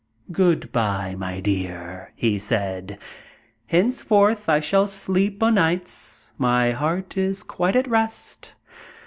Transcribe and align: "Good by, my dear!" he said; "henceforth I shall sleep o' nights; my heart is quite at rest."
"Good 0.31 0.71
by, 0.71 1.13
my 1.13 1.39
dear!" 1.41 2.11
he 2.15 2.39
said; 2.39 2.97
"henceforth 3.67 4.49
I 4.49 4.59
shall 4.59 4.87
sleep 4.87 5.43
o' 5.43 5.51
nights; 5.51 6.33
my 6.39 6.71
heart 6.71 7.17
is 7.17 7.43
quite 7.43 7.75
at 7.75 7.87
rest." 7.87 8.55